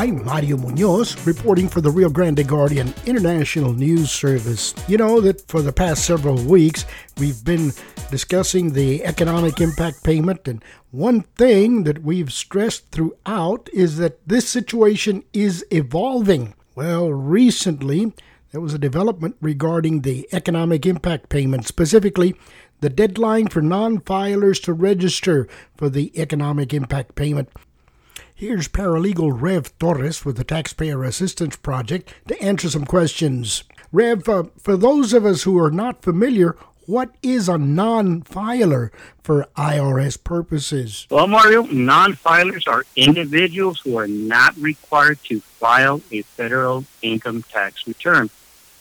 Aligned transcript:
I'm 0.00 0.24
Mario 0.24 0.56
Munoz, 0.56 1.26
reporting 1.26 1.68
for 1.68 1.82
the 1.82 1.90
Rio 1.90 2.08
Grande 2.08 2.48
Guardian 2.48 2.94
International 3.04 3.74
News 3.74 4.10
Service. 4.10 4.74
You 4.88 4.96
know 4.96 5.20
that 5.20 5.46
for 5.46 5.60
the 5.60 5.74
past 5.74 6.06
several 6.06 6.42
weeks, 6.42 6.86
we've 7.18 7.44
been 7.44 7.72
discussing 8.10 8.72
the 8.72 9.04
economic 9.04 9.60
impact 9.60 10.02
payment, 10.02 10.48
and 10.48 10.64
one 10.90 11.20
thing 11.36 11.84
that 11.84 12.02
we've 12.02 12.32
stressed 12.32 12.90
throughout 12.90 13.68
is 13.74 13.98
that 13.98 14.26
this 14.26 14.48
situation 14.48 15.22
is 15.34 15.66
evolving. 15.70 16.54
Well, 16.74 17.12
recently, 17.12 18.14
there 18.52 18.62
was 18.62 18.72
a 18.72 18.78
development 18.78 19.36
regarding 19.42 20.00
the 20.00 20.26
economic 20.32 20.86
impact 20.86 21.28
payment, 21.28 21.66
specifically 21.66 22.34
the 22.80 22.88
deadline 22.88 23.48
for 23.48 23.60
non 23.60 23.98
filers 23.98 24.62
to 24.62 24.72
register 24.72 25.46
for 25.76 25.90
the 25.90 26.18
economic 26.18 26.72
impact 26.72 27.16
payment. 27.16 27.50
Here's 28.40 28.68
paralegal 28.68 29.38
Rev 29.38 29.78
Torres 29.78 30.24
with 30.24 30.38
the 30.38 30.44
Taxpayer 30.44 31.04
Assistance 31.04 31.56
Project 31.56 32.14
to 32.26 32.42
answer 32.42 32.70
some 32.70 32.86
questions. 32.86 33.64
Rev, 33.92 34.26
uh, 34.30 34.44
for 34.58 34.78
those 34.78 35.12
of 35.12 35.26
us 35.26 35.42
who 35.42 35.58
are 35.58 35.70
not 35.70 36.00
familiar, 36.00 36.56
what 36.86 37.10
is 37.22 37.50
a 37.50 37.58
non 37.58 38.22
filer 38.22 38.92
for 39.22 39.46
IRS 39.58 40.24
purposes? 40.24 41.06
Well, 41.10 41.26
Mario, 41.26 41.64
non 41.64 42.14
filers 42.14 42.66
are 42.66 42.86
individuals 42.96 43.80
who 43.80 43.98
are 43.98 44.08
not 44.08 44.56
required 44.56 45.22
to 45.24 45.40
file 45.40 46.00
a 46.10 46.22
federal 46.22 46.86
income 47.02 47.42
tax 47.42 47.86
return. 47.86 48.30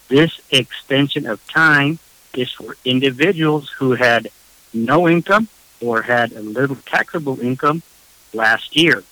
This 0.08 0.40
extension 0.52 1.26
of 1.26 1.46
time 1.48 2.00
is 2.34 2.50
for 2.54 2.78
individuals 2.86 3.68
who 3.72 3.96
had 3.96 4.30
no 4.74 5.10
income 5.10 5.50
or 5.82 6.04
had 6.04 6.32
a 6.32 6.42
little 6.42 6.78
taxable 6.78 7.42
income 7.42 7.84
last 8.34 8.78
year. 8.78 9.04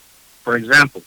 For 0.47 0.55
example, 0.55 1.03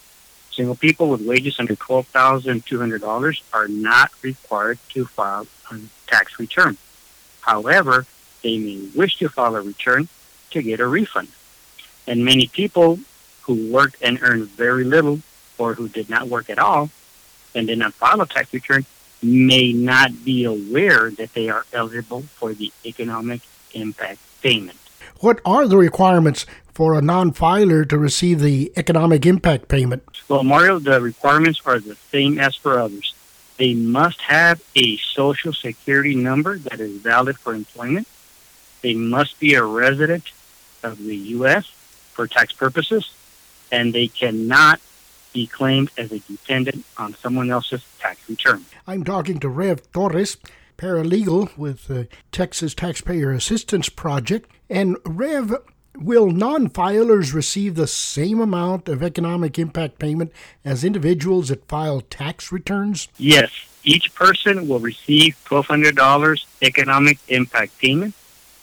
single 0.52 0.74
people 0.74 1.08
with 1.08 1.22
wages 1.22 1.58
under 1.58 1.74
$12,200 1.74 3.42
are 3.55 3.69
not 3.69 4.10
required 4.20 4.78
to 4.91 5.06
file 5.06 5.46
a 5.70 5.78
tax 6.06 6.38
return. 6.38 6.77
However, 7.41 8.05
they 8.42 8.58
may 8.58 8.91
wish 8.94 9.16
to 9.16 9.30
file 9.30 9.56
a 9.56 9.62
return 9.62 10.11
to 10.50 10.62
get 10.62 10.78
a 10.78 10.86
refund. 10.86 11.28
And 12.06 12.22
many 12.22 12.48
people 12.48 13.00
who 13.44 13.72
worked 13.72 13.96
and 14.02 14.18
earned 14.20 14.48
very 14.48 14.84
little 14.84 15.20
or 15.56 15.72
who 15.72 15.88
did 15.88 16.11
not 16.11 16.28
work 16.28 16.50
at 16.50 16.58
all 16.58 16.91
and 17.55 17.66
did 17.66 17.78
not 17.78 17.94
file 17.94 18.20
a 18.20 18.27
tax 18.27 18.52
return 18.52 18.84
may 19.22 19.72
not 19.72 20.22
be 20.22 20.44
aware 20.44 21.11
that 21.12 21.33
they 21.33 21.48
are 21.48 21.64
eligible 21.72 22.24
for 22.36 22.52
the 22.52 22.70
economic 22.84 23.41
impact 23.72 24.18
payment. 24.42 24.77
What 25.21 25.43
are 25.45 25.69
the 25.69 25.77
requirements 25.77 26.47
for 26.73 26.95
a 26.95 27.03
non 27.03 27.33
filer 27.33 27.85
to 27.85 27.99
receive 27.99 28.41
the 28.41 28.73
economic 28.75 29.27
impact 29.27 29.69
payment? 29.69 30.03
Well, 30.29 30.43
Mario, 30.43 30.79
the 30.79 30.99
requirements 30.99 31.61
are 31.67 31.79
the 31.79 31.95
same 32.11 32.39
as 32.39 32.57
for 32.57 32.79
others. 32.79 33.15
They 33.59 33.75
must 33.75 34.23
have 34.23 34.63
a 34.75 34.97
social 34.97 35.53
security 35.53 36.15
number 36.15 36.57
that 36.57 36.81
is 36.81 36.93
valid 37.03 37.39
for 37.39 37.55
employment. 37.55 38.09
They 38.81 38.95
must 38.95 39.39
be 39.39 39.53
a 39.53 39.63
resident 39.63 40.25
of 40.83 40.97
the 41.05 41.17
U.S. 41.37 41.67
for 42.15 42.27
tax 42.27 42.55
purposes, 42.55 43.13
and 43.71 43.93
they 43.93 44.09
cannot 44.09 44.81
be 45.35 45.47
claimed 45.47 45.91
as 45.98 46.13
a 46.13 46.21
dependent 46.21 46.87
on 46.97 47.13
someone 47.13 47.51
else's 47.51 47.85
tax 47.98 48.27
return. 48.27 48.65
I'm 48.87 49.05
talking 49.05 49.39
to 49.41 49.51
Rev 49.51 49.93
Torres, 49.93 50.39
paralegal 50.81 51.56
with 51.59 51.89
the 51.89 52.09
Texas 52.33 52.75
Taxpayer 52.75 53.33
Assistance 53.33 53.91
Project. 53.91 54.50
And 54.70 54.97
Rev, 55.05 55.56
will 55.95 56.31
non 56.31 56.70
filers 56.70 57.34
receive 57.34 57.75
the 57.75 57.86
same 57.86 58.41
amount 58.41 58.89
of 58.89 59.03
economic 59.03 59.58
impact 59.58 59.98
payment 59.98 60.33
as 60.64 60.83
individuals 60.83 61.48
that 61.48 61.69
file 61.69 62.01
tax 62.01 62.51
returns? 62.51 63.08
Yes. 63.18 63.51
Each 63.85 64.14
person 64.14 64.68
will 64.68 64.80
receive 64.80 65.36
$1,200 65.46 66.45
economic 66.63 67.18
impact 67.29 67.79
payment 67.79 68.14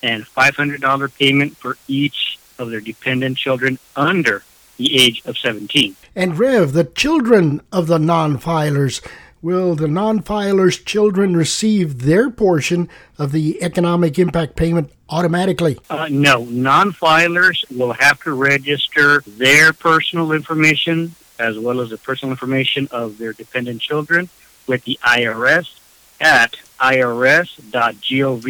and 0.01 0.25
$500 0.25 1.17
payment 1.17 1.57
for 1.57 1.77
each 1.87 2.39
of 2.59 2.69
their 2.71 2.81
dependent 2.81 3.37
children 3.37 3.77
under 3.95 4.43
the 4.77 4.99
age 4.99 5.23
of 5.25 5.37
17. 5.37 5.95
And 6.15 6.37
Rev, 6.37 6.73
the 6.73 6.83
children 6.83 7.61
of 7.71 7.87
the 7.87 7.99
non 7.99 8.39
filers, 8.39 9.05
will 9.47 9.75
the 9.75 9.87
non 9.87 10.21
filers' 10.21 10.83
children 10.83 11.33
receive 11.33 12.01
their 12.01 12.29
portion 12.29 12.89
of 13.17 13.31
the 13.31 13.63
economic 13.63 14.19
impact 14.19 14.57
payment 14.57 14.91
automatically? 15.07 15.79
Uh, 15.89 16.05
no. 16.11 16.43
Non 16.43 16.91
filers 16.91 17.63
will 17.71 17.93
have 17.93 18.21
to 18.23 18.33
register 18.33 19.21
their 19.21 19.71
personal 19.71 20.33
information 20.33 21.15
as 21.39 21.57
well 21.57 21.79
as 21.79 21.91
the 21.91 21.97
personal 21.97 22.33
information 22.33 22.89
of 22.91 23.17
their 23.19 23.31
dependent 23.31 23.79
children 23.79 24.27
with 24.67 24.83
the 24.83 24.99
IRS 25.01 25.79
at 26.19 26.57
irs.gov 26.81 28.47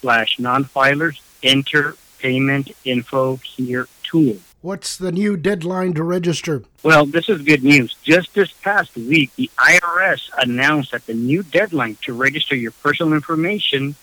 slash 0.00 0.38
non-filers. 0.40 1.20
Enter 1.44 1.94
payment 2.18 2.72
info 2.84 3.36
here 3.36 3.86
tool. 4.02 4.38
What's 4.60 4.96
the 4.96 5.12
new 5.12 5.36
deadline 5.36 5.94
to 5.94 6.02
register? 6.02 6.64
Well, 6.82 7.06
this 7.06 7.28
is 7.28 7.42
good 7.42 7.62
news. 7.62 7.94
Just 8.02 8.34
this 8.34 8.50
past 8.50 8.96
week, 8.96 9.34
the 9.36 9.48
IRS 9.56 10.30
announced 10.36 10.90
that 10.90 11.06
the 11.06 11.14
new 11.14 11.44
deadline 11.44 11.96
to 12.02 12.12
register 12.12 12.56
your 12.56 12.72
personal 12.72 13.12
information 13.12 13.94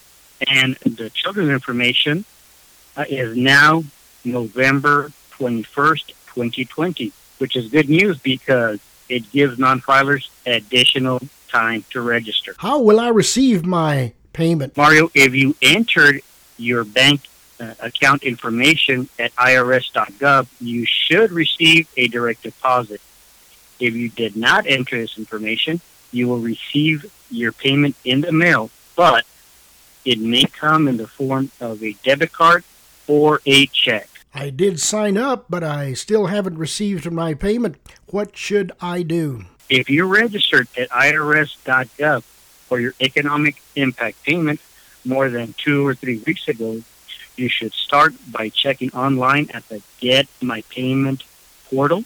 and 0.48 0.76
the 0.78 1.10
children's 1.10 1.50
information 1.50 2.24
uh, 2.96 3.04
is 3.10 3.36
now 3.36 3.84
November 4.24 5.12
21st, 5.32 6.08
2020, 6.28 7.12
which 7.40 7.58
is 7.58 7.68
good 7.68 7.90
news 7.90 8.18
because 8.18 8.80
it 9.10 9.30
gives 9.34 9.60
non-filers 9.60 10.30
additional 10.46 11.20
time 11.50 11.84
to 11.90 12.00
register. 12.00 12.56
How 12.60 12.80
will 12.80 13.02
I 13.02 13.10
receive 13.10 13.66
my 13.66 14.14
payment? 14.32 14.78
Mario, 14.78 15.12
if 15.14 15.36
you 15.36 15.54
entered 15.62 16.22
your 16.58 16.86
bank 16.86 17.22
uh, 17.60 17.74
account 17.80 18.24
information 18.24 19.10
at 19.20 19.36
irs.gov, 19.36 20.48
you 20.60 20.86
should 20.86 21.32
receive 21.32 21.88
a 21.98 22.08
direct 22.08 22.44
deposit. 22.44 23.02
If 23.80 23.94
you 23.94 24.10
did 24.10 24.36
not 24.36 24.66
enter 24.68 24.98
this 24.98 25.18
information, 25.18 25.82
you 26.12 26.28
will 26.28 26.40
receive 26.40 27.12
your 27.30 27.52
payment 27.52 27.96
in 28.06 28.22
the 28.22 28.32
mail, 28.32 28.70
but 28.96 29.26
it 30.06 30.20
may 30.20 30.46
come 30.46 30.88
in 30.88 30.98
the 30.98 31.08
form 31.08 31.52
of 31.60 31.84
a 31.84 31.94
debit 32.04 32.32
card 32.32 32.64
or 33.08 33.42
a 33.46 33.66
check. 33.68 34.10
I 34.34 34.50
did 34.50 34.80
sign 34.80 35.18
up, 35.18 35.46
but 35.50 35.64
I 35.64 35.94
still 35.94 36.28
haven't 36.28 36.58
received 36.58 37.10
my 37.12 37.34
payment. 37.34 37.78
What 38.08 38.36
should 38.38 38.72
I 38.82 39.02
do? 39.02 39.46
If 39.70 39.90
you 39.90 40.06
registered 40.06 40.68
at 40.78 40.90
irs.gov 40.90 42.24
for 42.68 42.80
your 42.80 42.94
economic 43.00 43.62
impact 43.76 44.24
payment 44.24 44.60
more 45.06 45.30
than 45.30 45.54
two 45.54 45.86
or 45.88 45.96
three 45.96 46.22
weeks 46.26 46.48
ago, 46.48 46.82
you 47.38 47.50
should 47.50 47.74
start 47.74 48.14
by 48.32 48.50
checking 48.50 48.92
online 48.94 49.50
at 49.54 49.68
the 49.70 49.82
Get 50.00 50.28
My 50.42 50.62
Payment 50.70 51.24
portal 51.70 52.04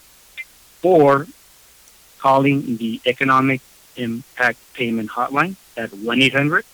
or 0.82 1.28
calling 2.20 2.78
the 2.78 3.02
Economic 3.06 3.62
Impact 3.96 4.58
Payment 4.74 5.12
Hotline 5.12 5.56
at 5.76 5.94
1 5.94 6.22
800 6.22 6.66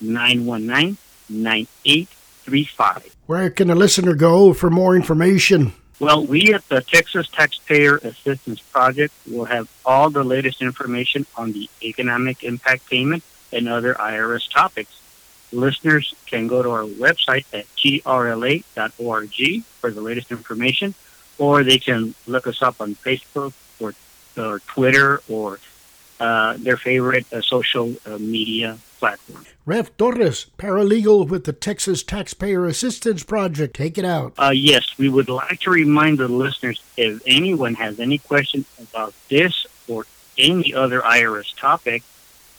919 0.00 0.96
9835. 1.28 3.16
Where 3.26 3.50
can 3.50 3.70
a 3.70 3.74
listener 3.74 4.14
go 4.14 4.52
for 4.52 4.70
more 4.70 4.96
information? 4.96 5.72
Well, 6.00 6.24
we 6.24 6.54
at 6.54 6.66
the 6.68 6.80
Texas 6.80 7.28
Taxpayer 7.28 7.98
Assistance 7.98 8.60
Project 8.60 9.12
will 9.30 9.44
have 9.44 9.68
all 9.84 10.08
the 10.08 10.24
latest 10.24 10.62
information 10.62 11.26
on 11.36 11.52
the 11.52 11.68
economic 11.82 12.42
impact 12.42 12.88
payment 12.88 13.22
and 13.52 13.68
other 13.68 13.94
IRS 13.94 14.50
topics 14.50 14.99
listeners 15.52 16.14
can 16.26 16.46
go 16.46 16.62
to 16.62 16.70
our 16.70 16.84
website 16.84 17.44
at 17.52 17.66
trla.org 17.76 19.62
for 19.80 19.90
the 19.90 20.00
latest 20.00 20.30
information, 20.30 20.94
or 21.38 21.62
they 21.64 21.78
can 21.78 22.14
look 22.26 22.46
us 22.46 22.62
up 22.62 22.80
on 22.80 22.94
Facebook 22.94 23.52
or, 23.80 23.94
or 24.36 24.60
Twitter 24.60 25.20
or 25.28 25.58
uh, 26.20 26.54
their 26.58 26.76
favorite 26.76 27.26
uh, 27.32 27.40
social 27.40 27.94
uh, 28.06 28.18
media 28.18 28.78
platform. 28.98 29.44
Rev 29.64 29.96
Torres, 29.96 30.46
paralegal 30.58 31.26
with 31.28 31.44
the 31.44 31.52
Texas 31.52 32.02
Taxpayer 32.02 32.66
Assistance 32.66 33.24
Project. 33.24 33.74
Take 33.74 33.96
it 33.96 34.04
out. 34.04 34.34
Uh, 34.38 34.52
yes, 34.54 34.98
we 34.98 35.08
would 35.08 35.28
like 35.28 35.60
to 35.60 35.70
remind 35.70 36.18
the 36.18 36.28
listeners 36.28 36.82
if 36.96 37.22
anyone 37.26 37.74
has 37.74 37.98
any 37.98 38.18
questions 38.18 38.66
about 38.78 39.14
this 39.28 39.66
or 39.88 40.04
any 40.36 40.74
other 40.74 41.00
IRS 41.00 41.58
topic, 41.58 42.02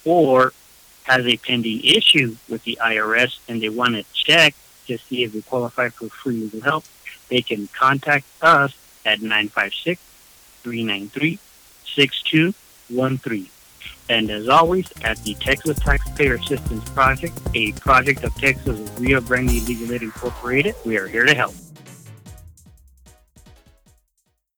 or 0.05 0.53
has 1.03 1.25
a 1.25 1.37
pending 1.37 1.83
issue 1.83 2.35
with 2.49 2.63
the 2.63 2.77
IRS 2.81 3.39
and 3.47 3.61
they 3.61 3.69
want 3.69 3.95
to 3.95 4.05
check 4.13 4.55
to 4.87 4.97
see 4.97 5.23
if 5.23 5.33
they 5.33 5.41
qualify 5.41 5.89
for 5.89 6.09
free 6.09 6.41
legal 6.41 6.61
help, 6.61 6.85
they 7.29 7.41
can 7.41 7.67
contact 7.67 8.25
us 8.41 8.75
at 9.05 9.21
956 9.21 10.01
393 10.63 11.39
6213. 11.95 13.47
And 14.09 14.29
as 14.29 14.49
always, 14.49 14.91
at 15.03 15.17
the 15.23 15.35
Texas 15.35 15.79
Taxpayer 15.79 16.35
Assistance 16.35 16.87
Project, 16.89 17.39
a 17.53 17.71
project 17.73 18.23
of 18.23 18.35
Texas 18.35 18.77
Rio 18.99 19.21
Grande 19.21 19.65
Legal 19.67 19.93
Aid 19.93 20.01
Incorporated, 20.03 20.75
we 20.85 20.97
are 20.97 21.07
here 21.07 21.25
to 21.25 21.33
help. 21.33 21.53